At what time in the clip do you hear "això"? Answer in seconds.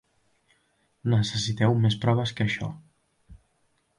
2.49-2.71